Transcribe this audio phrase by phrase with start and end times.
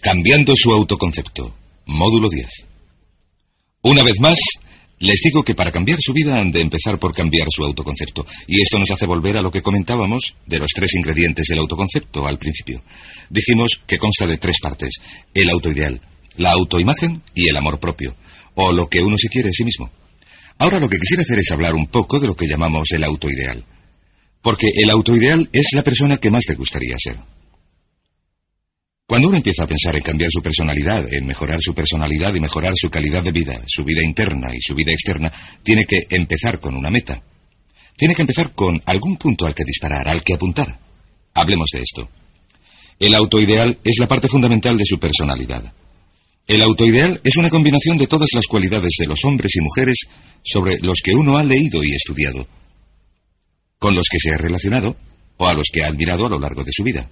[0.00, 1.54] Cambiando su autoconcepto.
[1.86, 2.46] Módulo 10.
[3.82, 4.38] Una vez más,
[5.00, 8.24] les digo que para cambiar su vida han de empezar por cambiar su autoconcepto.
[8.46, 12.28] Y esto nos hace volver a lo que comentábamos de los tres ingredientes del autoconcepto
[12.28, 12.82] al principio.
[13.28, 14.90] Dijimos que consta de tres partes.
[15.34, 16.00] El autoideal,
[16.36, 18.14] la autoimagen y el amor propio.
[18.54, 19.90] O lo que uno se quiere a sí mismo.
[20.58, 23.64] Ahora lo que quisiera hacer es hablar un poco de lo que llamamos el autoideal.
[24.42, 27.18] Porque el autoideal es la persona que más le gustaría ser.
[29.08, 32.74] Cuando uno empieza a pensar en cambiar su personalidad, en mejorar su personalidad y mejorar
[32.76, 36.76] su calidad de vida, su vida interna y su vida externa, tiene que empezar con
[36.76, 37.22] una meta.
[37.96, 40.78] Tiene que empezar con algún punto al que disparar, al que apuntar.
[41.32, 42.10] Hablemos de esto.
[43.00, 45.72] El autoideal es la parte fundamental de su personalidad.
[46.46, 50.00] El autoideal es una combinación de todas las cualidades de los hombres y mujeres
[50.44, 52.46] sobre los que uno ha leído y estudiado,
[53.78, 54.98] con los que se ha relacionado
[55.38, 57.08] o a los que ha admirado a lo largo de su vida.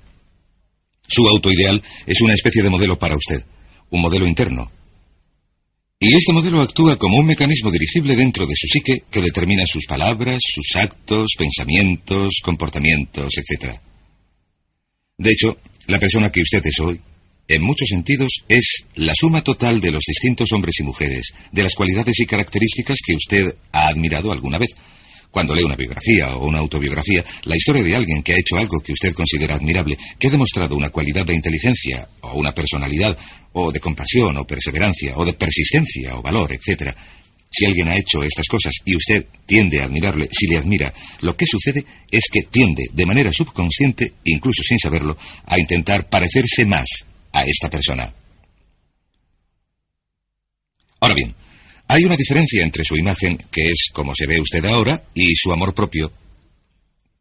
[1.09, 3.45] Su autoideal es una especie de modelo para usted,
[3.91, 4.71] un modelo interno.
[5.99, 9.87] Y este modelo actúa como un mecanismo dirigible dentro de su psique que determina sus
[9.87, 13.77] palabras, sus actos, pensamientos, comportamientos, etc.
[15.17, 17.01] De hecho, la persona que usted es hoy,
[17.49, 21.75] en muchos sentidos, es la suma total de los distintos hombres y mujeres, de las
[21.75, 24.71] cualidades y características que usted ha admirado alguna vez,
[25.37, 28.81] cuando lee una biografía o una autobiografía, la historia de alguien que ha hecho algo
[28.81, 33.19] que usted considera admirable, que ha demostrado una cualidad de inteligencia o una personalidad,
[33.53, 36.91] o de compasión o perseverancia, o de persistencia o valor, etc.
[37.53, 41.37] Si alguien ha hecho estas cosas y usted tiende a admirarle, si le admira, lo
[41.37, 46.87] que sucede es que tiende, de manera subconsciente, incluso sin saberlo, a intentar parecerse más
[47.35, 48.11] a esta persona.
[50.99, 51.35] Ahora bien,
[51.89, 55.53] hay una diferencia entre su imagen, que es como se ve usted ahora, y su
[55.53, 56.13] amor propio,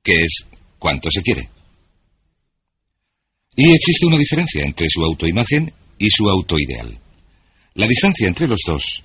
[0.04, 0.46] que es
[0.80, 1.50] cuánto se quiere.
[3.56, 7.00] Y existe una diferencia entre su autoimagen y su autoideal.
[7.76, 9.04] La distancia entre los dos,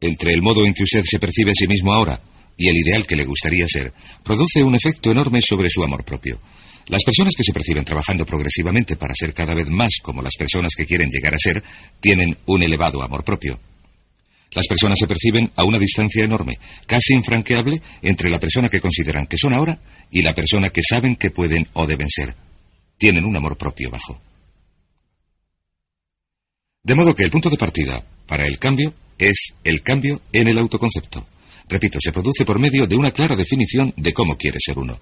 [0.00, 2.20] entre el modo en que usted se percibe a sí mismo ahora
[2.56, 6.40] y el ideal que le gustaría ser, produce un efecto enorme sobre su amor propio.
[6.86, 10.72] Las personas que se perciben trabajando progresivamente para ser cada vez más como las personas
[10.76, 11.62] que quieren llegar a ser,
[12.00, 13.58] tienen un elevado amor propio.
[14.52, 19.26] Las personas se perciben a una distancia enorme, casi infranqueable, entre la persona que consideran
[19.26, 19.78] que son ahora
[20.10, 22.34] y la persona que saben que pueden o deben ser.
[22.96, 24.20] Tienen un amor propio bajo.
[26.82, 30.58] De modo que el punto de partida para el cambio es el cambio en el
[30.58, 31.26] autoconcepto.
[31.68, 34.98] Repito, se produce por medio de una clara definición de cómo quiere ser uno.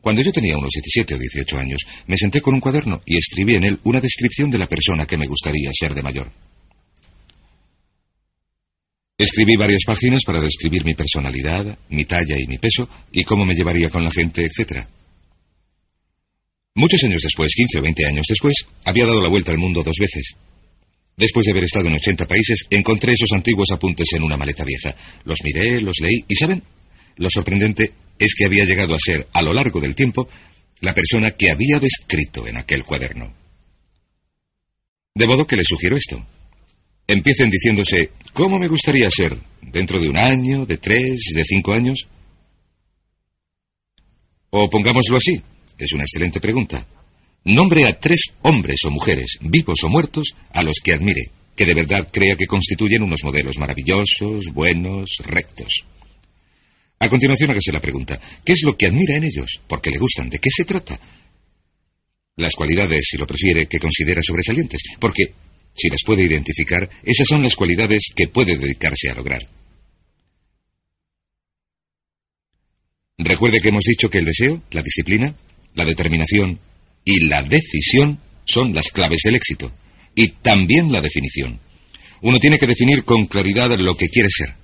[0.00, 3.54] Cuando yo tenía unos 17 o 18 años, me senté con un cuaderno y escribí
[3.54, 6.32] en él una descripción de la persona que me gustaría ser de mayor.
[9.20, 13.54] Escribí varias páginas para describir mi personalidad, mi talla y mi peso, y cómo me
[13.54, 14.86] llevaría con la gente, etc.
[16.74, 18.54] Muchos años después, 15 o 20 años después,
[18.86, 20.36] había dado la vuelta al mundo dos veces.
[21.18, 24.96] Después de haber estado en 80 países, encontré esos antiguos apuntes en una maleta vieja.
[25.24, 26.62] Los miré, los leí, y ¿saben?
[27.16, 30.30] Lo sorprendente es que había llegado a ser, a lo largo del tiempo,
[30.80, 33.34] la persona que había descrito en aquel cuaderno.
[35.14, 36.26] De modo que le sugiero esto.
[37.10, 39.36] Empiecen diciéndose, ¿cómo me gustaría ser?
[39.62, 42.06] ¿Dentro de un año, de tres, de cinco años?
[44.50, 45.42] O pongámoslo así,
[45.76, 46.86] es una excelente pregunta.
[47.42, 51.74] Nombre a tres hombres o mujeres, vivos o muertos, a los que admire, que de
[51.74, 55.84] verdad crea que constituyen unos modelos maravillosos, buenos, rectos.
[57.00, 59.60] A continuación hágase la pregunta, ¿qué es lo que admira en ellos?
[59.66, 60.30] ¿Por qué le gustan?
[60.30, 61.00] ¿De qué se trata?
[62.36, 65.32] Las cualidades, si lo prefiere, que considera sobresalientes, porque
[65.80, 69.48] si las puede identificar, esas son las cualidades que puede dedicarse a lograr.
[73.18, 75.34] Recuerde que hemos dicho que el deseo, la disciplina,
[75.74, 76.58] la determinación
[77.04, 79.72] y la decisión son las claves del éxito,
[80.14, 81.60] y también la definición.
[82.22, 84.54] Uno tiene que definir con claridad lo que quiere ser.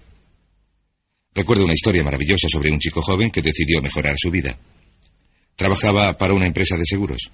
[1.35, 4.59] Recuerdo una historia maravillosa sobre un chico joven que decidió mejorar su vida.
[5.55, 7.31] Trabajaba para una empresa de seguros.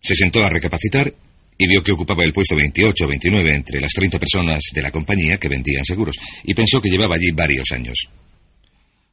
[0.00, 1.14] Se sentó a recapacitar
[1.60, 4.90] y vio que ocupaba el puesto 28 o 29 entre las 30 personas de la
[4.90, 8.08] compañía que vendían seguros, y pensó que llevaba allí varios años.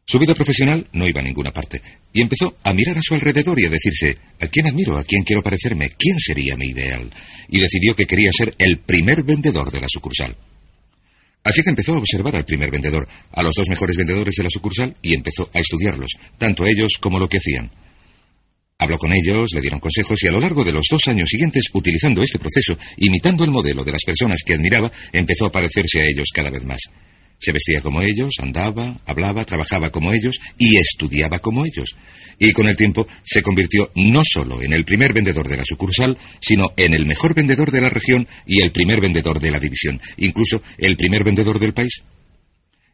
[0.05, 1.81] Su vida profesional no iba a ninguna parte,
[2.13, 4.97] y empezó a mirar a su alrededor y a decirse, ¿a quién admiro?
[4.97, 5.89] ¿A quién quiero parecerme?
[5.97, 7.11] ¿Quién sería mi ideal?
[7.49, 10.37] Y decidió que quería ser el primer vendedor de la sucursal.
[11.43, 14.49] Así que empezó a observar al primer vendedor, a los dos mejores vendedores de la
[14.49, 17.69] sucursal, y empezó a estudiarlos, tanto a ellos como lo que hacían.
[18.79, 21.69] Habló con ellos, le dieron consejos y a lo largo de los dos años siguientes,
[21.73, 26.05] utilizando este proceso, imitando el modelo de las personas que admiraba, empezó a parecerse a
[26.05, 26.81] ellos cada vez más.
[27.39, 31.95] Se vestía como ellos, andaba, hablaba, trabajaba como ellos y estudiaba como ellos.
[32.37, 36.15] Y con el tiempo se convirtió no solo en el primer vendedor de la sucursal,
[36.39, 39.99] sino en el mejor vendedor de la región y el primer vendedor de la división,
[40.17, 42.03] incluso el primer vendedor del país.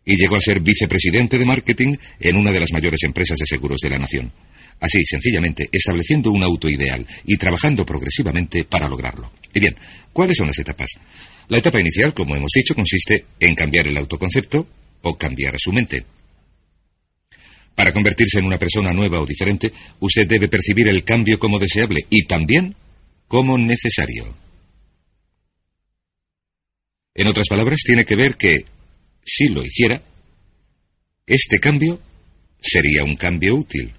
[0.06, 3.80] Y llegó a ser vicepresidente de marketing en una de las mayores empresas de seguros
[3.82, 4.32] de la nación.
[4.84, 9.32] Así, sencillamente, estableciendo un auto ideal y trabajando progresivamente para lograrlo.
[9.54, 9.78] Y bien,
[10.12, 10.90] ¿cuáles son las etapas?
[11.48, 14.68] La etapa inicial, como hemos dicho, consiste en cambiar el autoconcepto
[15.04, 16.04] o cambiar su mente.
[17.74, 19.72] Para convertirse en una persona nueva o diferente,
[20.02, 22.76] usted debe percibir el cambio como deseable y también
[23.30, 24.36] como necesario.
[27.16, 28.66] En otras palabras, tiene que ver que,
[29.24, 30.04] si lo hiciera,
[31.26, 32.02] este cambio
[32.60, 33.94] sería un cambio útil.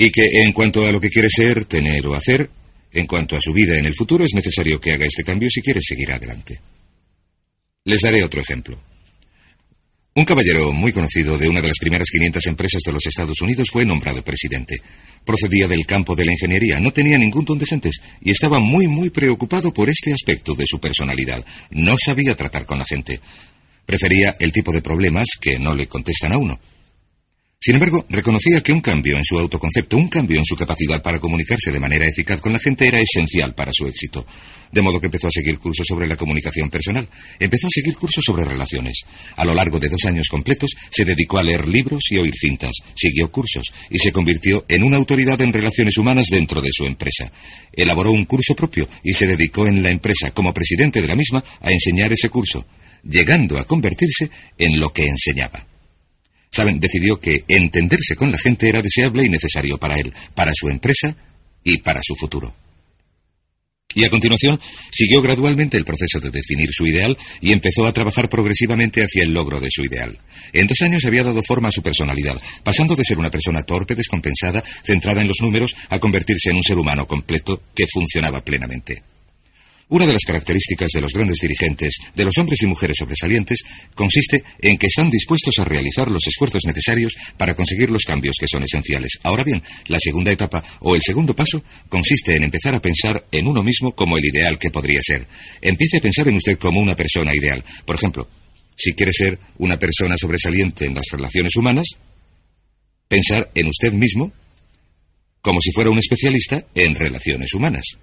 [0.00, 2.48] Y que en cuanto a lo que quiere ser, tener o hacer,
[2.92, 5.60] en cuanto a su vida en el futuro, es necesario que haga este cambio si
[5.60, 6.60] quiere seguir adelante.
[7.84, 8.78] Les daré otro ejemplo.
[10.14, 13.68] Un caballero muy conocido de una de las primeras 500 empresas de los Estados Unidos
[13.72, 14.76] fue nombrado presidente.
[15.24, 18.86] Procedía del campo de la ingeniería, no tenía ningún don de gentes y estaba muy,
[18.86, 21.44] muy preocupado por este aspecto de su personalidad.
[21.70, 23.20] No sabía tratar con la gente.
[23.84, 26.60] Prefería el tipo de problemas que no le contestan a uno.
[27.60, 31.18] Sin embargo, reconocía que un cambio en su autoconcepto, un cambio en su capacidad para
[31.18, 34.24] comunicarse de manera eficaz con la gente era esencial para su éxito.
[34.70, 37.08] De modo que empezó a seguir cursos sobre la comunicación personal.
[37.40, 39.00] Empezó a seguir cursos sobre relaciones.
[39.34, 42.72] A lo largo de dos años completos se dedicó a leer libros y oír cintas.
[42.94, 47.32] Siguió cursos y se convirtió en una autoridad en relaciones humanas dentro de su empresa.
[47.72, 51.42] Elaboró un curso propio y se dedicó en la empresa como presidente de la misma
[51.60, 52.66] a enseñar ese curso,
[53.02, 55.66] llegando a convertirse en lo que enseñaba.
[56.50, 60.68] Saben, decidió que entenderse con la gente era deseable y necesario para él, para su
[60.68, 61.14] empresa
[61.62, 62.54] y para su futuro.
[63.94, 64.60] Y a continuación
[64.92, 69.32] siguió gradualmente el proceso de definir su ideal y empezó a trabajar progresivamente hacia el
[69.32, 70.18] logro de su ideal.
[70.52, 73.94] En dos años había dado forma a su personalidad, pasando de ser una persona torpe,
[73.94, 79.02] descompensada, centrada en los números, a convertirse en un ser humano completo que funcionaba plenamente.
[79.90, 83.62] Una de las características de los grandes dirigentes, de los hombres y mujeres sobresalientes,
[83.94, 88.48] consiste en que están dispuestos a realizar los esfuerzos necesarios para conseguir los cambios que
[88.48, 89.18] son esenciales.
[89.22, 93.46] Ahora bien, la segunda etapa o el segundo paso consiste en empezar a pensar en
[93.46, 95.26] uno mismo como el ideal que podría ser.
[95.62, 97.64] Empiece a pensar en usted como una persona ideal.
[97.86, 98.28] Por ejemplo,
[98.76, 101.86] si quiere ser una persona sobresaliente en las relaciones humanas,
[103.08, 104.32] pensar en usted mismo
[105.40, 107.96] como si fuera un especialista en relaciones humanas.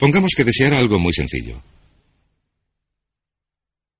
[0.00, 1.62] Pongamos que deseara algo muy sencillo.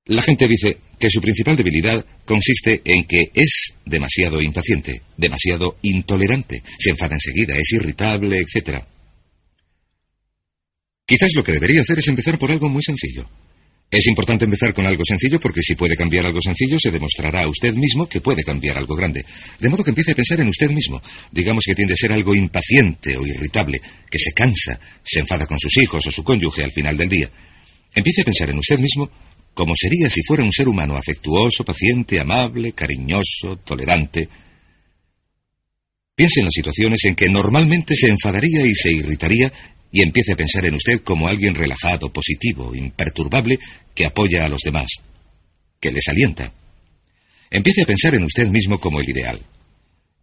[0.06, 6.62] La gente dice que su principal debilidad consiste en que es demasiado impaciente, demasiado intolerante,
[6.78, 8.82] se enfada enseguida, es irritable, etc.
[11.04, 13.28] Quizás lo que debería hacer es empezar por algo muy sencillo.
[13.90, 17.48] Es importante empezar con algo sencillo porque si puede cambiar algo sencillo se demostrará a
[17.48, 19.24] usted mismo que puede cambiar algo grande.
[19.58, 21.02] De modo que empiece a pensar en usted mismo.
[21.32, 25.58] Digamos que tiende a ser algo impaciente o irritable, que se cansa, se enfada con
[25.58, 27.30] sus hijos o su cónyuge al final del día.
[27.92, 29.10] Empiece a pensar en usted mismo
[29.54, 34.28] como sería si fuera un ser humano afectuoso, paciente, amable, cariñoso, tolerante.
[36.14, 39.52] Piense en las situaciones en que normalmente se enfadaría y se irritaría
[39.92, 43.58] y empiece a pensar en usted como alguien relajado, positivo, imperturbable,
[43.94, 44.88] que apoya a los demás,
[45.80, 46.52] que les alienta.
[47.50, 49.40] Empiece a pensar en usted mismo como el ideal.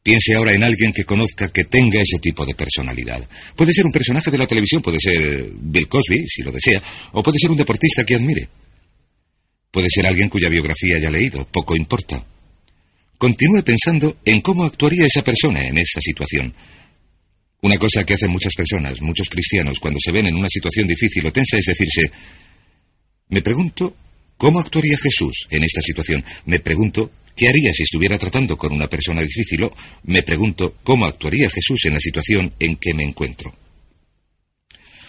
[0.02, 3.28] Piense ahora en alguien que conozca que tenga ese tipo de personalidad.
[3.58, 6.82] Puede ser un personaje de la televisión, puede ser Bill Cosby, si lo desea,
[7.12, 8.48] o puede ser un deportista que admire.
[9.70, 12.26] Puede ser alguien cuya biografía haya leído, poco importa.
[13.18, 16.54] Continúe pensando en cómo actuaría esa persona en esa situación.
[17.62, 21.26] Una cosa que hacen muchas personas, muchos cristianos, cuando se ven en una situación difícil
[21.26, 22.12] o tensa es decirse,
[23.30, 23.96] me pregunto
[24.38, 26.24] cómo actuaría Jesús en esta situación.
[26.46, 31.06] Me pregunto qué haría si estuviera tratando con una persona difícil o me pregunto cómo
[31.06, 33.56] actuaría Jesús en la situación en que me encuentro.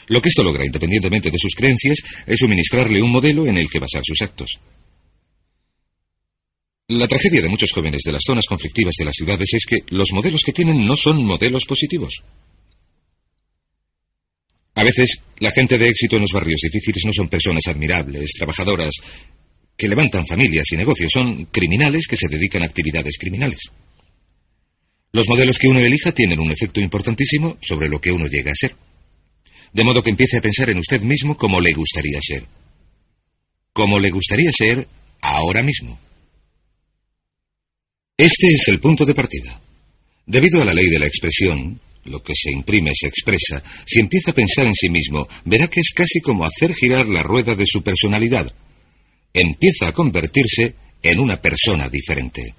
[0.07, 3.79] Lo que esto logra, independientemente de sus creencias, es suministrarle un modelo en el que
[3.79, 4.59] basar sus actos.
[6.89, 10.13] La tragedia de muchos jóvenes de las zonas conflictivas de las ciudades es que los
[10.13, 12.23] modelos que tienen no son modelos positivos.
[14.79, 18.93] A veces, la gente de éxito en los barrios difíciles no son personas admirables, trabajadoras,
[19.77, 23.59] que levantan familias y negocios, son criminales que se dedican a actividades criminales.
[25.11, 28.55] Los modelos que uno elija tienen un efecto importantísimo sobre lo que uno llega a
[28.55, 28.77] ser.
[29.73, 32.47] De modo que empiece a pensar en usted mismo como le gustaría ser.
[33.73, 34.87] Como le gustaría ser
[35.23, 35.99] ahora mismo.
[38.17, 39.61] Este es el punto de partida.
[40.25, 44.31] Debido a la ley de la expresión, lo que se imprime se expresa, si empieza
[44.31, 47.67] a pensar en sí mismo, verá que es casi como hacer girar la rueda de
[47.67, 48.53] su personalidad.
[49.33, 52.55] Empieza a convertirse en una persona diferente.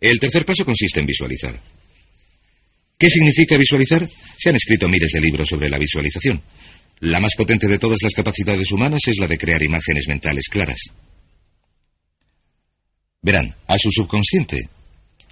[0.00, 1.58] El tercer paso consiste en visualizar.
[2.98, 4.08] ¿Qué significa visualizar?
[4.38, 6.42] Se han escrito miles de libros sobre la visualización.
[7.00, 10.78] La más potente de todas las capacidades humanas es la de crear imágenes mentales claras.
[13.20, 14.68] Verán, a su subconsciente,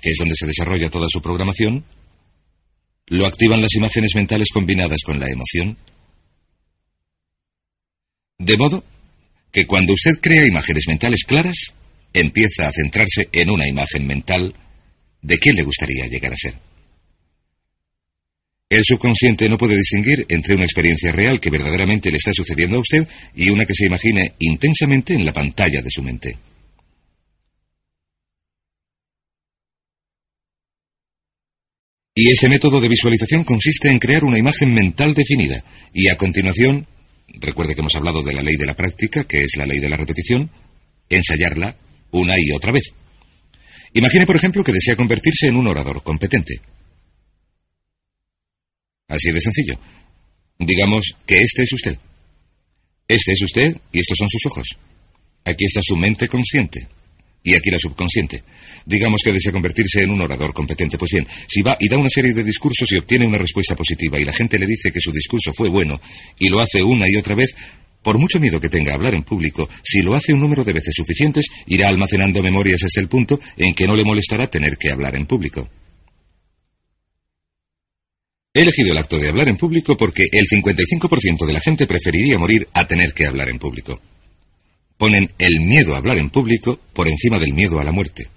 [0.00, 1.84] que es donde se desarrolla toda su programación,
[3.06, 5.76] lo activan las imágenes mentales combinadas con la emoción.
[8.38, 8.85] De modo
[9.50, 11.75] que cuando usted crea imágenes mentales claras,
[12.12, 14.54] empieza a centrarse en una imagen mental
[15.21, 16.54] de qué le gustaría llegar a ser.
[18.68, 22.80] El subconsciente no puede distinguir entre una experiencia real que verdaderamente le está sucediendo a
[22.80, 26.38] usted y una que se imagine intensamente en la pantalla de su mente.
[32.14, 35.64] Y ese método de visualización consiste en crear una imagen mental definida
[35.95, 36.87] y a continuación,
[37.28, 39.88] recuerde que hemos hablado de la ley de la práctica, que es la ley de
[39.88, 40.50] la repetición,
[41.09, 41.76] ensayarla
[42.11, 42.92] una y otra vez.
[43.95, 46.61] Imagine, por ejemplo, que desea convertirse en un orador competente.
[49.09, 49.78] Así de sencillo.
[50.59, 51.99] Digamos que este es usted.
[53.09, 54.69] Este es usted y estos son sus ojos.
[55.45, 56.88] Aquí está su mente consciente.
[57.44, 58.42] Y aquí la subconsciente.
[58.87, 60.99] Digamos que desea convertirse en un orador competente.
[60.99, 64.18] Pues bien, si va y da una serie de discursos y obtiene una respuesta positiva
[64.18, 66.00] y la gente le dice que su discurso fue bueno
[66.38, 67.54] y lo hace una y otra vez,
[68.02, 70.72] por mucho miedo que tenga a hablar en público, si lo hace un número de
[70.72, 74.90] veces suficientes, irá almacenando memorias hasta el punto en que no le molestará tener que
[74.90, 75.68] hablar en público.
[78.54, 82.38] He elegido el acto de hablar en público porque el 55% de la gente preferiría
[82.38, 84.00] morir a tener que hablar en público.
[85.02, 88.28] Ponen el miedo a hablar en público por encima del miedo a la muerte.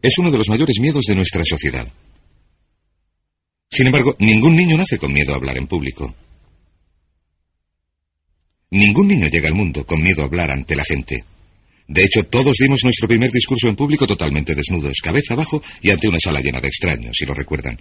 [0.00, 1.92] Es uno de los mayores miedos de nuestra sociedad.
[3.68, 6.14] Sin embargo, ningún niño nace con miedo a hablar en público.
[8.70, 11.24] Ningún niño llega al mundo con miedo a hablar ante la gente.
[11.88, 16.06] De hecho, todos dimos nuestro primer discurso en público totalmente desnudos, cabeza abajo y ante
[16.06, 17.76] una sala llena de extraños, si lo recuerdan.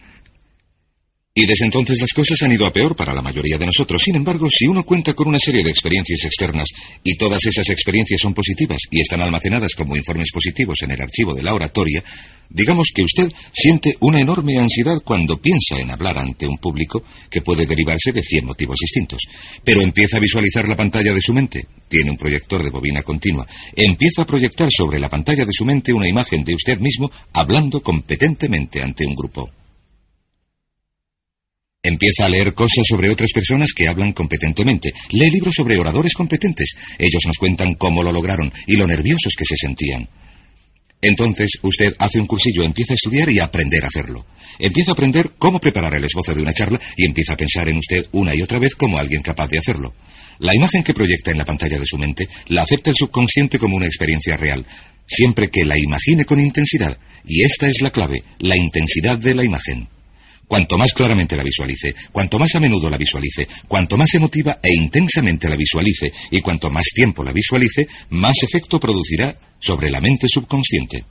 [1.39, 4.01] Y desde entonces las cosas han ido a peor para la mayoría de nosotros.
[4.03, 6.67] Sin embargo, si uno cuenta con una serie de experiencias externas
[7.03, 11.35] y todas esas experiencias son positivas y están almacenadas como informes positivos en el archivo
[11.35, 12.03] de la oratoria,
[12.49, 17.43] digamos que usted siente una enorme ansiedad cuando piensa en hablar ante un público que
[17.43, 19.21] puede derivarse de cien motivos distintos.
[19.63, 21.67] Pero empieza a visualizar la pantalla de su mente.
[21.87, 23.45] Tiene un proyector de bobina continua.
[23.75, 27.83] Empieza a proyectar sobre la pantalla de su mente una imagen de usted mismo hablando
[27.83, 29.51] competentemente ante un grupo.
[31.87, 34.91] Empieza a leer cosas sobre otras personas que hablan competentemente.
[35.11, 36.75] Lee libros sobre oradores competentes.
[36.99, 40.09] Ellos nos cuentan cómo lo lograron y lo nerviosos que se sentían.
[41.01, 44.25] Entonces usted hace un cursillo, empieza a estudiar y aprender a hacerlo.
[44.59, 47.77] Empieza a aprender cómo preparar el esbozo de una charla y empieza a pensar en
[47.77, 49.93] usted una y otra vez como alguien capaz de hacerlo.
[50.39, 53.77] La imagen que proyecta en la pantalla de su mente la acepta el subconsciente como
[53.77, 54.65] una experiencia real,
[55.05, 56.97] siempre que la imagine con intensidad.
[57.23, 59.87] Y esta es la clave, la intensidad de la imagen.
[60.47, 64.73] Cuanto más claramente la visualice, cuanto más a menudo la visualice, cuanto más emotiva e
[64.73, 70.27] intensamente la visualice y cuanto más tiempo la visualice, más efecto producirá sobre la mente
[70.29, 71.03] subconsciente.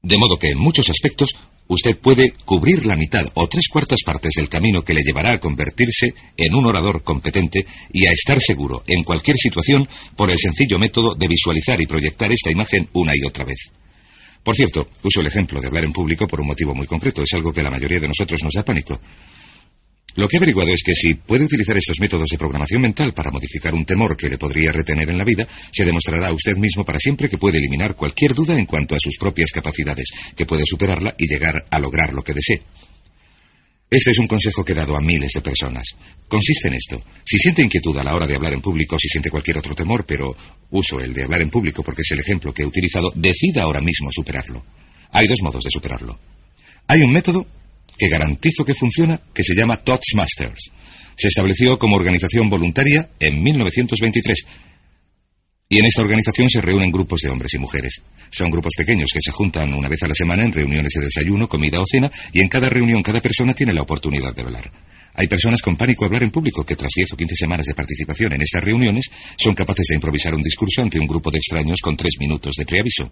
[0.00, 1.36] De modo que en muchos aspectos
[1.66, 5.40] usted puede cubrir la mitad o tres cuartas partes del camino que le llevará a
[5.40, 10.78] convertirse en un orador competente y a estar seguro en cualquier situación por el sencillo
[10.78, 13.72] método de visualizar y proyectar esta imagen una y otra vez.
[14.48, 17.22] Por cierto, uso el ejemplo de hablar en público por un motivo muy concreto.
[17.22, 18.98] Es algo que la mayoría de nosotros nos da pánico.
[20.14, 23.30] Lo que he averiguado es que si puede utilizar estos métodos de programación mental para
[23.30, 26.82] modificar un temor que le podría retener en la vida, se demostrará a usted mismo
[26.82, 30.62] para siempre que puede eliminar cualquier duda en cuanto a sus propias capacidades, que puede
[30.64, 32.62] superarla y llegar a lograr lo que desee.
[33.90, 35.96] Este es un consejo que he dado a miles de personas.
[36.28, 37.02] Consiste en esto.
[37.24, 40.04] Si siente inquietud a la hora de hablar en público, si siente cualquier otro temor,
[40.04, 40.36] pero
[40.70, 43.80] uso el de hablar en público porque es el ejemplo que he utilizado, decida ahora
[43.80, 44.62] mismo superarlo.
[45.12, 46.18] Hay dos modos de superarlo.
[46.86, 47.46] Hay un método
[47.96, 49.80] que garantizo que funciona que se llama
[50.14, 50.70] Masters.
[51.16, 54.46] Se estableció como organización voluntaria en 1923
[55.68, 58.02] y en esta organización se reúnen grupos de hombres y mujeres.
[58.30, 61.48] Son grupos pequeños que se juntan una vez a la semana en reuniones de desayuno,
[61.48, 64.72] comida o cena, y en cada reunión cada persona tiene la oportunidad de hablar.
[65.14, 67.74] Hay personas con pánico a hablar en público que tras 10 o 15 semanas de
[67.74, 71.80] participación en estas reuniones son capaces de improvisar un discurso ante un grupo de extraños
[71.82, 73.10] con tres minutos de preaviso.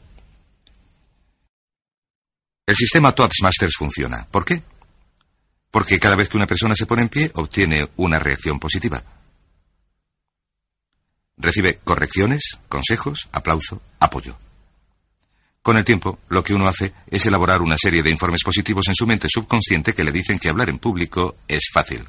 [2.64, 4.26] El sistema Toastmasters funciona.
[4.30, 4.62] ¿Por qué?
[5.70, 9.15] Porque cada vez que una persona se pone en pie obtiene una reacción positiva.
[11.38, 14.38] Recibe correcciones, consejos, aplauso, apoyo.
[15.60, 18.94] Con el tiempo, lo que uno hace es elaborar una serie de informes positivos en
[18.94, 22.08] su mente subconsciente que le dicen que hablar en público es fácil.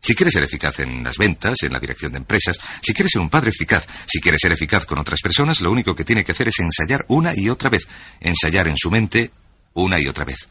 [0.00, 3.22] Si quieres ser eficaz en las ventas, en la dirección de empresas, si quieres ser
[3.22, 6.32] un padre eficaz, si quieres ser eficaz con otras personas, lo único que tiene que
[6.32, 7.88] hacer es ensayar una y otra vez,
[8.20, 9.30] ensayar en su mente
[9.72, 10.48] una y otra vez.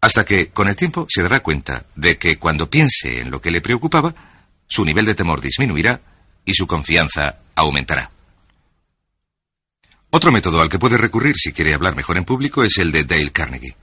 [0.00, 3.50] Hasta que, con el tiempo, se dará cuenta de que cuando piense en lo que
[3.50, 4.14] le preocupaba,
[4.66, 6.00] su nivel de temor disminuirá
[6.44, 8.10] y su confianza aumentará.
[10.10, 13.04] Otro método al que puede recurrir si quiere hablar mejor en público es el de
[13.04, 13.76] Dale Carnegie.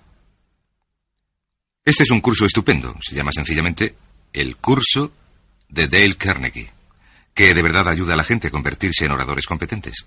[1.83, 3.95] Este es un curso estupendo, se llama sencillamente
[4.33, 5.11] el curso
[5.69, 6.71] de Dale Carnegie,
[7.33, 10.05] que de verdad ayuda a la gente a convertirse en oradores competentes.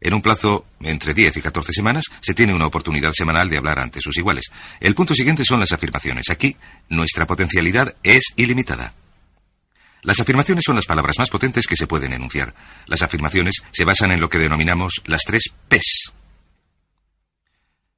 [0.00, 3.78] En un plazo entre 10 y 14 semanas se tiene una oportunidad semanal de hablar
[3.78, 4.46] ante sus iguales.
[4.80, 6.28] El punto siguiente son las afirmaciones.
[6.30, 6.56] Aquí
[6.88, 8.94] nuestra potencialidad es ilimitada.
[10.02, 12.54] Las afirmaciones son las palabras más potentes que se pueden enunciar.
[12.86, 16.12] Las afirmaciones se basan en lo que denominamos las tres P's.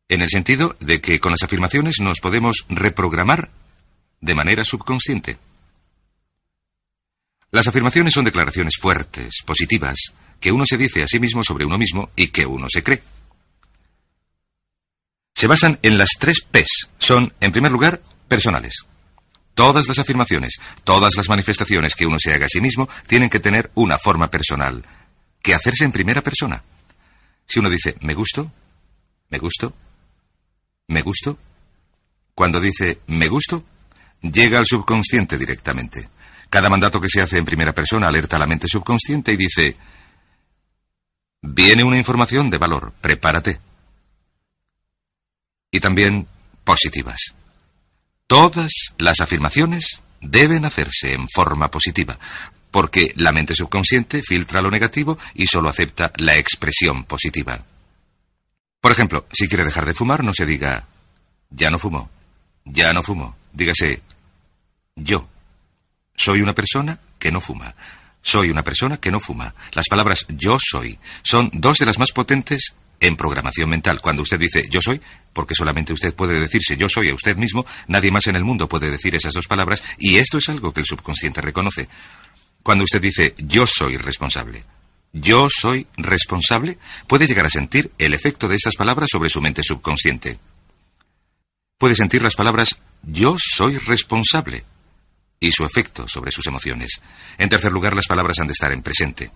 [0.09, 3.51] En el sentido de que con las afirmaciones nos podemos reprogramar
[4.21, 5.39] de manera subconsciente.
[7.51, 9.97] Las afirmaciones son declaraciones fuertes, positivas,
[10.41, 13.03] que uno se dice a sí mismo sobre uno mismo y que uno se cree.
[15.35, 16.89] Se basan en las tres P's.
[16.99, 18.88] Son, en primer lugar, personales.
[19.59, 23.41] Todas las afirmaciones, todas las manifestaciones que uno se haga a sí mismo tienen que
[23.41, 24.85] tener una forma personal,
[25.43, 26.63] que hacerse en primera persona.
[27.45, 28.53] Si uno dice, me gusto,
[29.31, 29.75] me gusto,
[30.87, 31.37] me gusto,
[32.37, 33.65] cuando dice, me gusto,
[34.21, 36.09] llega al subconsciente directamente.
[36.49, 39.77] Cada mandato que se hace en primera persona alerta a la mente subconsciente y dice,
[41.43, 43.59] viene una información de valor, prepárate.
[45.73, 46.29] Y también
[46.63, 47.35] positivas.
[48.29, 52.19] Todas las afirmaciones deben hacerse en forma positiva,
[52.71, 57.65] porque la mente subconsciente filtra lo negativo y solo acepta la expresión positiva.
[58.83, 60.87] Por ejemplo, si quiere dejar de fumar, no se diga
[61.49, 62.11] ya no fumo,
[62.67, 63.35] ya no fumo.
[63.55, 64.03] Dígase
[64.95, 65.27] yo.
[66.15, 67.75] Soy una persona que no fuma.
[68.21, 69.55] Soy una persona que no fuma.
[69.73, 74.01] Las palabras yo soy son dos de las más potentes en programación mental.
[74.01, 75.01] Cuando usted dice yo soy,
[75.33, 78.69] porque solamente usted puede decirse yo soy a usted mismo, nadie más en el mundo
[78.69, 81.89] puede decir esas dos palabras, y esto es algo que el subconsciente reconoce.
[82.63, 84.65] Cuando usted dice yo soy responsable,
[85.13, 89.63] yo soy responsable, puede llegar a sentir el efecto de estas palabras sobre su mente
[89.63, 90.39] subconsciente.
[91.79, 94.65] Puede sentir las palabras yo soy responsable
[95.41, 97.01] y su efecto sobre sus emociones.
[97.39, 99.31] En tercer lugar, las palabras han de estar en presente.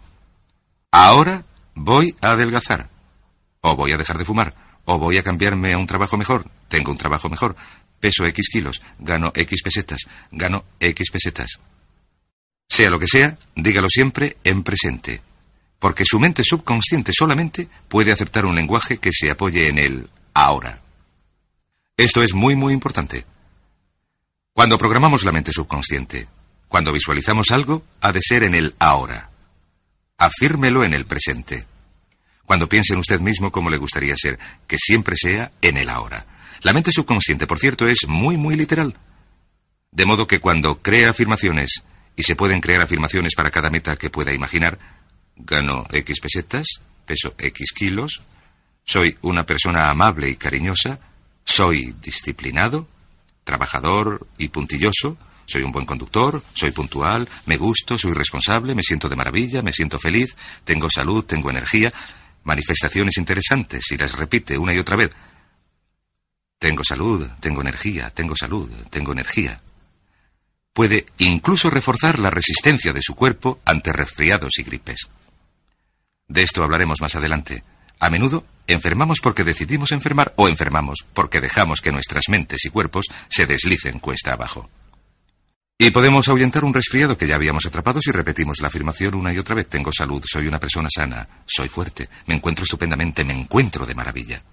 [0.91, 1.45] Ahora
[1.75, 2.91] voy a adelgazar.
[3.63, 4.55] O voy a dejar de fumar.
[4.85, 6.51] O voy a cambiarme a un trabajo mejor.
[6.69, 7.57] Tengo un trabajo mejor.
[8.01, 8.83] Peso X kilos.
[8.99, 10.01] Gano X pesetas.
[10.31, 11.61] Gano X pesetas.
[12.69, 15.23] Sea lo que sea, dígalo siempre en presente.
[15.79, 20.81] Porque su mente subconsciente solamente puede aceptar un lenguaje que se apoye en el ahora.
[21.97, 23.25] Esto es muy, muy importante.
[24.53, 26.29] Cuando programamos la mente subconsciente,
[26.69, 29.31] cuando visualizamos algo, ha de ser en el ahora.
[30.19, 31.67] Afírmelo en el presente.
[32.53, 36.27] Cuando piense en usted mismo cómo le gustaría ser, que siempre sea en el ahora.
[36.61, 38.95] La mente subconsciente, por cierto, es muy, muy literal.
[39.91, 41.83] De modo que cuando crea afirmaciones,
[42.15, 44.79] y se pueden crear afirmaciones para cada meta que pueda imaginar,
[45.35, 46.67] gano X pesetas,
[47.07, 48.21] peso X kilos,
[48.85, 51.01] soy una persona amable y cariñosa,
[51.47, 52.87] soy disciplinado,
[53.45, 59.09] trabajador y puntilloso, soy un buen conductor, soy puntual, me gusto, soy responsable, me siento
[59.09, 61.91] de maravilla, me siento feliz, tengo salud, tengo energía
[62.45, 65.11] manifestaciones interesantes y las repite una y otra vez.
[66.59, 69.61] Tengo salud, tengo energía, tengo salud, tengo energía.
[70.73, 75.09] Puede incluso reforzar la resistencia de su cuerpo ante resfriados y gripes.
[76.29, 77.63] De esto hablaremos más adelante.
[77.99, 83.07] A menudo enfermamos porque decidimos enfermar o enfermamos porque dejamos que nuestras mentes y cuerpos
[83.29, 84.71] se deslicen cuesta abajo.
[85.85, 89.39] Y podemos ahuyentar un resfriado que ya habíamos atrapado si repetimos la afirmación una y
[89.39, 89.67] otra vez.
[89.67, 94.45] Tengo salud, soy una persona sana, soy fuerte, me encuentro estupendamente, me encuentro de maravilla.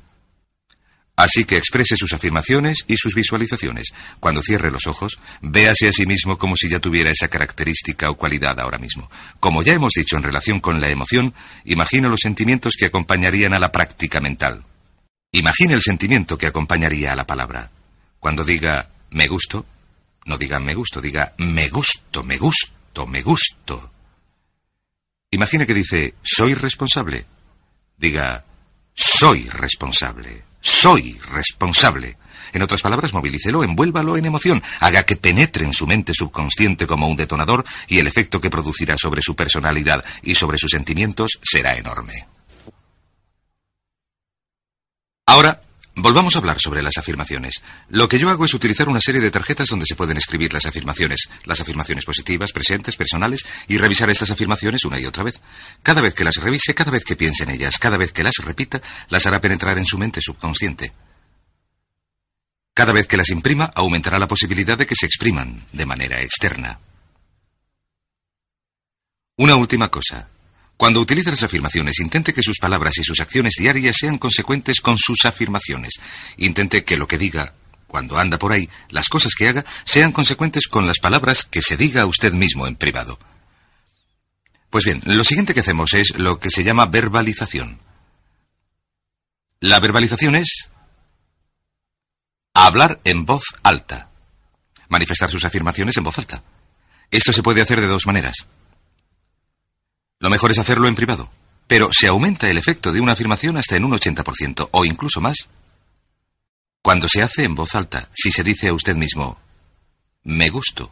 [1.15, 3.89] Así que exprese sus afirmaciones y sus visualizaciones.
[4.19, 8.17] Cuando cierre los ojos, véase a sí mismo como si ya tuviera esa característica o
[8.17, 9.11] cualidad ahora mismo.
[9.39, 13.59] Como ya hemos dicho en relación con la emoción, imagine los sentimientos que acompañarían a
[13.59, 14.65] la práctica mental.
[15.31, 17.69] Imagine el sentimiento que acompañaría a la palabra.
[18.19, 19.67] Cuando diga me gusto,
[20.29, 23.91] No diga me gusto, diga me gusto, me gusto, me gusto.
[25.31, 27.25] Imagine que dice soy responsable.
[27.97, 28.45] Diga
[28.93, 32.19] soy responsable, soy responsable.
[32.53, 37.07] En otras palabras, movilícelo, envuélvalo en emoción, haga que penetre en su mente subconsciente como
[37.07, 41.75] un detonador y el efecto que producirá sobre su personalidad y sobre sus sentimientos será
[41.75, 42.27] enorme.
[45.25, 45.59] Ahora,
[46.01, 47.61] volvamos a hablar sobre las afirmaciones.
[47.89, 50.65] Lo que yo hago es utilizar una serie de tarjetas donde se pueden escribir las
[50.65, 55.39] afirmaciones, las afirmaciones positivas, presentes, personales, y revisar estas afirmaciones una y otra vez.
[55.83, 58.35] Cada vez que las revise, cada vez que piense en ellas, cada vez que las
[58.43, 60.93] repita, las hará penetrar en su mente subconsciente.
[62.73, 66.79] Cada vez que las imprima, aumentará la posibilidad de que se expriman de manera externa.
[69.37, 70.27] Una última cosa.
[70.79, 74.97] Cuando utilice las afirmaciones, intente que sus palabras y sus acciones diarias sean consecuentes con
[74.97, 75.95] sus afirmaciones.
[76.37, 77.53] Intente que lo que diga
[77.85, 81.75] cuando anda por ahí, las cosas que haga, sean consecuentes con las palabras que se
[81.75, 83.19] diga a usted mismo en privado.
[84.69, 87.81] Pues bien, lo siguiente que hacemos es lo que se llama verbalización.
[89.59, 90.69] La verbalización es
[92.53, 94.11] hablar en voz alta,
[94.87, 96.41] manifestar sus afirmaciones en voz alta.
[97.11, 98.47] Esto se puede hacer de dos maneras.
[100.19, 101.31] Lo mejor es hacerlo en privado,
[101.67, 105.47] pero se aumenta el efecto de una afirmación hasta en un 80% o incluso más.
[106.81, 109.39] Cuando se hace en voz alta, si se dice a usted mismo,
[110.23, 110.91] me gusto.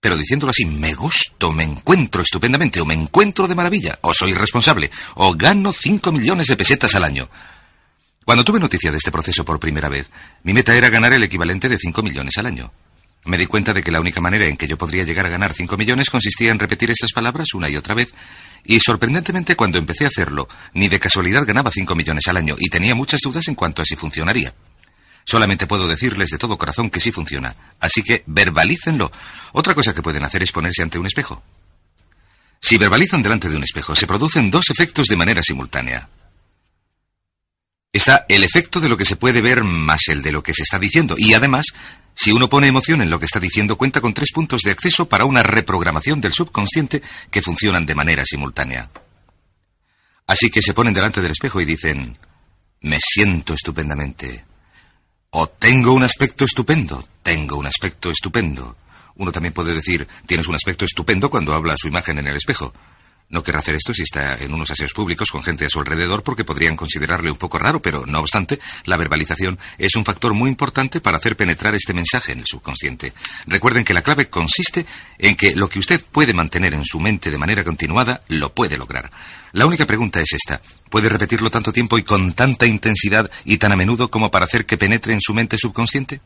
[0.00, 4.34] Pero diciéndolo así, me gusto, me encuentro estupendamente, o me encuentro de maravilla, o soy
[4.34, 7.28] responsable, o gano 5 millones de pesetas al año.
[8.24, 10.08] Cuando tuve noticia de este proceso por primera vez,
[10.44, 12.72] mi meta era ganar el equivalente de 5 millones al año.
[13.24, 15.52] Me di cuenta de que la única manera en que yo podría llegar a ganar
[15.52, 18.12] 5 millones consistía en repetir estas palabras una y otra vez.
[18.64, 22.68] Y sorprendentemente cuando empecé a hacerlo, ni de casualidad ganaba 5 millones al año y
[22.68, 24.54] tenía muchas dudas en cuanto a si funcionaría.
[25.24, 27.54] Solamente puedo decirles de todo corazón que sí funciona.
[27.78, 29.12] Así que verbalícenlo.
[29.52, 31.42] Otra cosa que pueden hacer es ponerse ante un espejo.
[32.60, 36.08] Si verbalizan delante de un espejo, se producen dos efectos de manera simultánea.
[37.92, 40.62] Está el efecto de lo que se puede ver más el de lo que se
[40.62, 41.14] está diciendo.
[41.18, 41.66] Y además,
[42.14, 45.08] si uno pone emoción en lo que está diciendo, cuenta con tres puntos de acceso
[45.08, 48.90] para una reprogramación del subconsciente que funcionan de manera simultánea.
[50.26, 52.16] Así que se ponen delante del espejo y dicen,
[52.80, 54.44] me siento estupendamente.
[55.30, 58.76] O tengo un aspecto estupendo, tengo un aspecto estupendo.
[59.16, 62.72] Uno también puede decir, tienes un aspecto estupendo cuando habla su imagen en el espejo.
[63.32, 66.22] No querrá hacer esto si está en unos aseos públicos con gente a su alrededor
[66.22, 70.50] porque podrían considerarle un poco raro, pero no obstante, la verbalización es un factor muy
[70.50, 73.14] importante para hacer penetrar este mensaje en el subconsciente.
[73.46, 74.84] Recuerden que la clave consiste
[75.16, 78.76] en que lo que usted puede mantener en su mente de manera continuada, lo puede
[78.76, 79.10] lograr.
[79.52, 80.60] La única pregunta es esta.
[80.90, 84.66] ¿Puede repetirlo tanto tiempo y con tanta intensidad y tan a menudo como para hacer
[84.66, 86.20] que penetre en su mente subconsciente?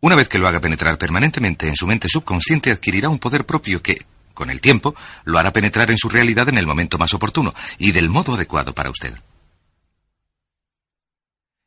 [0.00, 3.80] Una vez que lo haga penetrar permanentemente en su mente subconsciente, adquirirá un poder propio
[3.80, 4.04] que,
[4.34, 4.94] con el tiempo,
[5.24, 8.74] lo hará penetrar en su realidad en el momento más oportuno y del modo adecuado
[8.74, 9.14] para usted.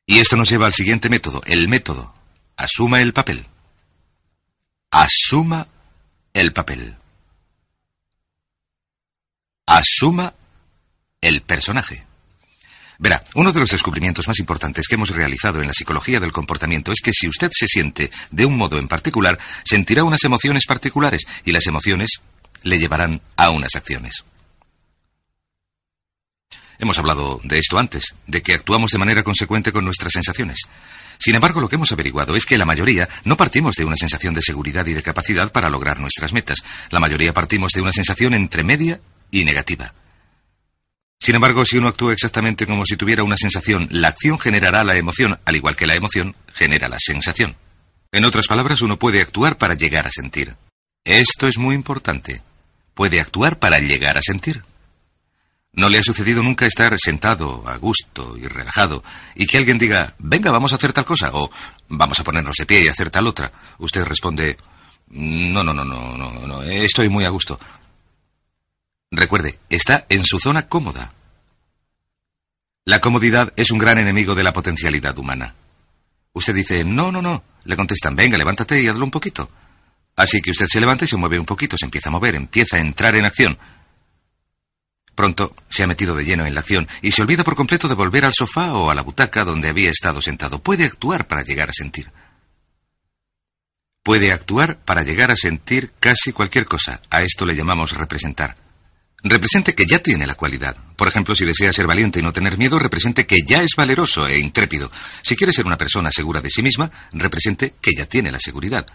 [0.05, 2.13] Y esto nos lleva al siguiente método, el método.
[2.55, 3.45] Asuma el papel.
[4.91, 5.67] Asuma
[6.33, 6.95] el papel.
[9.65, 10.33] Asuma
[11.19, 12.07] el personaje.
[12.99, 16.91] Verá, uno de los descubrimientos más importantes que hemos realizado en la psicología del comportamiento
[16.91, 21.27] es que si usted se siente de un modo en particular, sentirá unas emociones particulares
[21.45, 22.21] y las emociones
[22.63, 24.23] le llevarán a unas acciones.
[26.79, 30.59] Hemos hablado de esto antes, de que actuamos de manera consecuente con nuestras sensaciones.
[31.19, 34.33] Sin embargo, lo que hemos averiguado es que la mayoría no partimos de una sensación
[34.33, 36.59] de seguridad y de capacidad para lograr nuestras metas.
[36.91, 39.93] La mayoría partimos de una sensación entre media y negativa.
[41.19, 44.95] Sin embargo, si uno actúa exactamente como si tuviera una sensación, la acción generará la
[44.95, 47.55] emoción, al igual que la emoción genera la sensación.
[48.11, 50.55] En otras palabras, uno puede actuar para llegar a sentir.
[51.07, 52.43] Esto es muy importante
[52.97, 54.63] puede actuar para llegar a sentir.
[55.71, 59.03] ¿No le ha sucedido nunca estar sentado, a gusto y relajado,
[59.35, 61.51] y que alguien diga, venga, vamos a hacer tal cosa, o
[61.89, 63.51] vamos a ponernos de pie y hacer tal otra?
[63.77, 64.57] Usted responde,
[65.09, 67.59] no, no, no, no, no, no, estoy muy a gusto.
[69.11, 71.13] Recuerde, está en su zona cómoda.
[72.83, 75.53] La comodidad es un gran enemigo de la potencialidad humana.
[76.33, 77.43] Usted dice, no, no, no.
[77.65, 79.51] Le contestan, venga, levántate y hazlo un poquito.
[80.17, 82.77] Así que usted se levanta y se mueve un poquito, se empieza a mover, empieza
[82.77, 83.57] a entrar en acción.
[85.13, 87.93] Pronto se ha metido de lleno en la acción y se olvida por completo de
[87.93, 90.61] volver al sofá o a la butaca donde había estado sentado.
[90.61, 92.11] Puede actuar para llegar a sentir.
[94.03, 96.99] Puede actuar para llegar a sentir casi cualquier cosa.
[97.11, 98.57] A esto le llamamos representar.
[99.21, 100.77] Represente que ya tiene la cualidad.
[100.95, 104.27] Por ejemplo, si desea ser valiente y no tener miedo, represente que ya es valeroso
[104.27, 104.91] e intrépido.
[105.21, 108.87] Si quiere ser una persona segura de sí misma, represente que ya tiene la seguridad.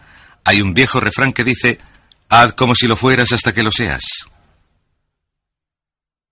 [0.44, 1.78] Hay un viejo refrán que dice,
[2.28, 4.02] haz como si lo fueras hasta que lo seas.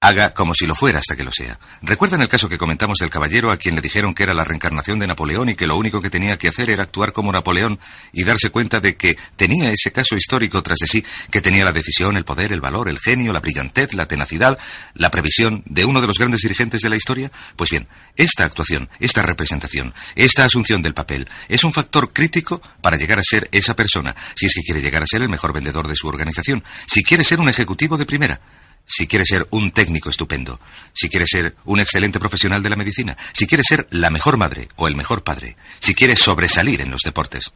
[0.03, 1.59] Haga como si lo fuera hasta que lo sea.
[1.83, 4.99] ¿Recuerdan el caso que comentamos del caballero a quien le dijeron que era la reencarnación
[4.99, 7.79] de Napoleón y que lo único que tenía que hacer era actuar como Napoleón
[8.11, 11.75] y darse cuenta de que tenía ese caso histórico tras de sí, que tenía la
[11.75, 14.59] decisión, el poder, el valor, el genio, la brillantez, la tenacidad,
[14.95, 17.31] la previsión de uno de los grandes dirigentes de la historia?
[17.55, 17.87] Pues bien,
[18.17, 23.23] esta actuación, esta representación, esta asunción del papel es un factor crítico para llegar a
[23.23, 26.09] ser esa persona, si es que quiere llegar a ser el mejor vendedor de su
[26.09, 28.41] organización, si quiere ser un ejecutivo de primera
[28.87, 30.61] si quiere ser un técnico estupendo,
[30.93, 34.69] si quiere ser un excelente profesional de la medicina, si quiere ser la mejor madre
[34.77, 37.53] o el mejor padre, si quiere sobresalir en los deportes.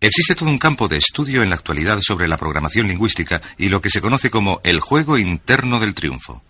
[0.00, 3.80] Existe todo un campo de estudio en la actualidad sobre la programación lingüística y lo
[3.80, 6.42] que se conoce como el juego interno del triunfo.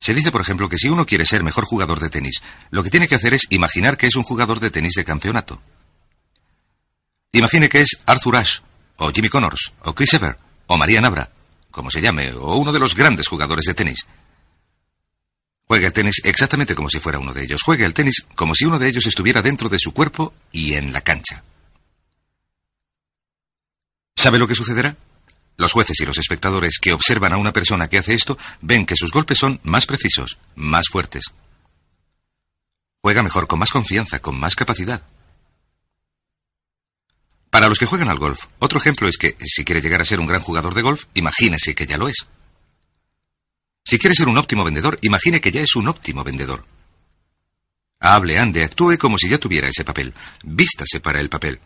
[0.00, 2.90] Se dice, por ejemplo, que si uno quiere ser mejor jugador de tenis, lo que
[2.90, 5.60] tiene que hacer es imaginar que es un jugador de tenis de campeonato.
[7.32, 8.62] Imagine que es Arthur Ashe,
[8.96, 11.30] o Jimmy Connors, o Chris Ever, o María Nabra,
[11.74, 14.06] como se llame, o uno de los grandes jugadores de tenis.
[15.66, 17.62] Juega el tenis exactamente como si fuera uno de ellos.
[17.62, 20.92] Juega el tenis como si uno de ellos estuviera dentro de su cuerpo y en
[20.92, 21.42] la cancha.
[24.14, 24.96] ¿Sabe lo que sucederá?
[25.56, 28.96] Los jueces y los espectadores que observan a una persona que hace esto ven que
[28.96, 31.24] sus golpes son más precisos, más fuertes.
[33.02, 35.02] Juega mejor, con más confianza, con más capacidad.
[37.54, 40.18] Para los que juegan al golf, otro ejemplo es que si quiere llegar a ser
[40.18, 42.26] un gran jugador de golf, imagínese que ya lo es.
[43.84, 46.64] Si quiere ser un óptimo vendedor, imagine que ya es un óptimo vendedor.
[48.00, 50.14] Hable, ande, actúe como si ya tuviera ese papel.
[50.42, 51.60] Vístase para el papel.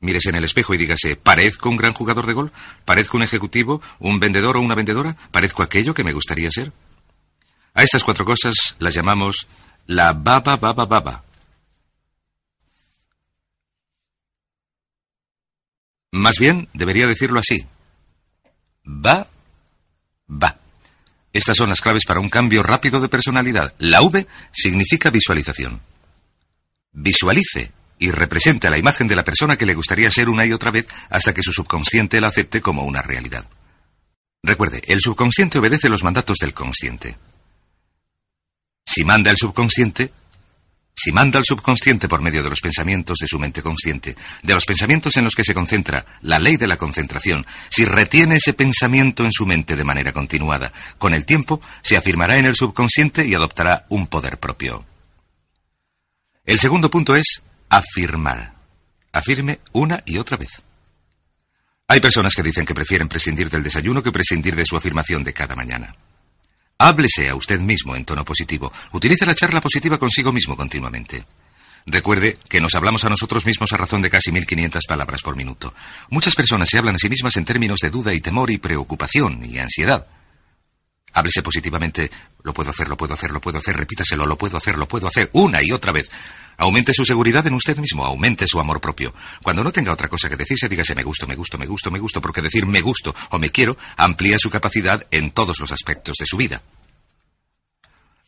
[0.00, 2.52] Mírese en el espejo y dígase, ¿parezco un gran jugador de golf?
[2.84, 5.16] ¿Parezco un ejecutivo, un vendedor o una vendedora?
[5.30, 6.72] ¿Parezco aquello que me gustaría ser?
[7.74, 9.46] A estas cuatro cosas las llamamos
[9.86, 11.27] la baba baba baba.
[16.18, 17.64] Más bien, debería decirlo así.
[18.84, 19.28] Va,
[20.28, 20.58] va.
[21.32, 23.74] Estas son las claves para un cambio rápido de personalidad.
[23.78, 25.80] La V significa visualización.
[26.92, 30.72] Visualice y represente la imagen de la persona que le gustaría ser una y otra
[30.72, 33.48] vez hasta que su subconsciente la acepte como una realidad.
[34.42, 37.16] Recuerde, el subconsciente obedece los mandatos del consciente.
[38.84, 40.12] Si manda el subconsciente,
[40.98, 44.64] si manda al subconsciente por medio de los pensamientos de su mente consciente, de los
[44.64, 49.24] pensamientos en los que se concentra, la ley de la concentración, si retiene ese pensamiento
[49.24, 53.34] en su mente de manera continuada, con el tiempo se afirmará en el subconsciente y
[53.34, 54.84] adoptará un poder propio.
[56.44, 58.54] El segundo punto es afirmar.
[59.12, 60.62] Afirme una y otra vez.
[61.86, 65.32] Hay personas que dicen que prefieren prescindir del desayuno que prescindir de su afirmación de
[65.32, 65.94] cada mañana.
[66.80, 68.72] Háblese a usted mismo en tono positivo.
[68.92, 71.24] Utilice la charla positiva consigo mismo continuamente.
[71.86, 75.74] Recuerde que nos hablamos a nosotros mismos a razón de casi 1500 palabras por minuto.
[76.08, 79.44] Muchas personas se hablan a sí mismas en términos de duda y temor y preocupación
[79.44, 80.06] y ansiedad.
[81.12, 82.10] Háblese positivamente.
[82.42, 83.76] Lo puedo hacer, lo puedo hacer, lo puedo hacer.
[83.76, 85.30] Repítaselo, lo puedo hacer, lo puedo hacer.
[85.32, 86.08] Una y otra vez.
[86.58, 89.14] Aumente su seguridad en usted mismo, aumente su amor propio.
[89.44, 92.00] Cuando no tenga otra cosa que decirse, dígase me gusto, me gusto, me gusto, me
[92.00, 96.16] gusto, porque decir me gusto o me quiero amplía su capacidad en todos los aspectos
[96.18, 96.60] de su vida.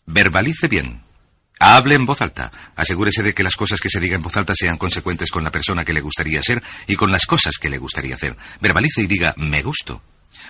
[0.07, 1.03] Verbalice bien.
[1.59, 2.53] Hable en voz alta.
[2.77, 5.51] Asegúrese de que las cosas que se diga en voz alta sean consecuentes con la
[5.51, 8.37] persona que le gustaría ser y con las cosas que le gustaría hacer.
[8.61, 10.03] Verbalice y diga me gusto.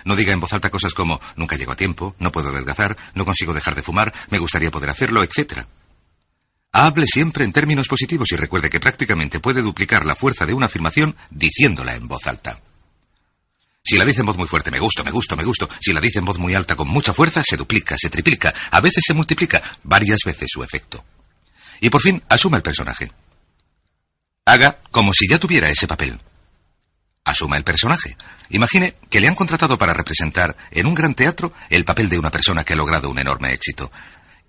[0.05, 3.25] No diga en voz alta cosas como nunca llego a tiempo, no puedo adelgazar, no
[3.25, 5.65] consigo dejar de fumar, me gustaría poder hacerlo, etc.
[6.73, 10.67] Hable siempre en términos positivos y recuerde que prácticamente puede duplicar la fuerza de una
[10.67, 12.61] afirmación diciéndola en voz alta.
[13.83, 15.67] Si la dice en voz muy fuerte, me gusto, me gusto, me gusto.
[15.79, 18.79] Si la dice en voz muy alta con mucha fuerza, se duplica, se triplica, a
[18.79, 21.03] veces se multiplica, varias veces su efecto.
[21.81, 23.11] Y por fin, asuma el personaje.
[24.45, 26.19] Haga como si ya tuviera ese papel.
[27.23, 28.17] Asuma el personaje.
[28.49, 32.31] Imagine que le han contratado para representar en un gran teatro el papel de una
[32.31, 33.91] persona que ha logrado un enorme éxito.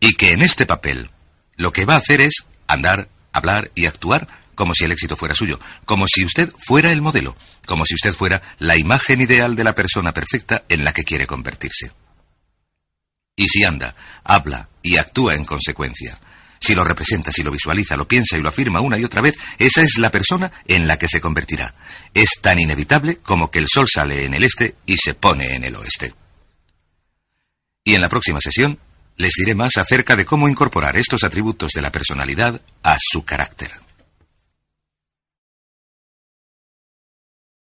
[0.00, 1.10] Y que en este papel
[1.56, 5.34] lo que va a hacer es andar, hablar y actuar como si el éxito fuera
[5.34, 9.64] suyo, como si usted fuera el modelo, como si usted fuera la imagen ideal de
[9.64, 11.92] la persona perfecta en la que quiere convertirse.
[13.36, 16.18] Y si anda, habla y actúa en consecuencia,
[16.62, 19.34] si lo representa, si lo visualiza, lo piensa y lo afirma una y otra vez,
[19.58, 21.74] esa es la persona en la que se convertirá.
[22.14, 25.64] Es tan inevitable como que el sol sale en el este y se pone en
[25.64, 26.14] el oeste.
[27.84, 28.78] Y en la próxima sesión
[29.16, 33.70] les diré más acerca de cómo incorporar estos atributos de la personalidad a su carácter.